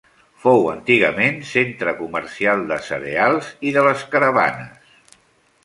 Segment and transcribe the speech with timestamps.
[0.43, 5.21] Fou antigament centre comercial de cereals i de les caravanes.